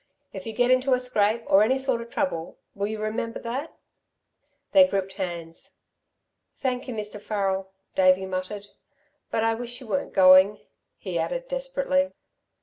If 0.33 0.47
you 0.47 0.53
get 0.53 0.71
into 0.71 0.93
a 0.95 0.99
scrape, 0.99 1.43
or 1.45 1.61
any 1.61 1.77
sort 1.77 2.01
of 2.01 2.09
trouble, 2.09 2.57
will 2.73 2.87
you 2.87 2.99
remember 2.99 3.37
that?" 3.41 3.77
They 4.71 4.87
gripped 4.87 5.13
hands. 5.13 5.77
"Thank 6.55 6.87
you, 6.87 6.95
Mr. 6.95 7.21
Farrel," 7.21 7.69
Davey 7.93 8.25
muttered. 8.25 8.65
"But 9.29 9.43
I 9.43 9.53
wish 9.53 9.79
you 9.79 9.85
weren't 9.85 10.11
going," 10.15 10.57
he 10.97 11.19
added, 11.19 11.47
desperately. 11.47 12.13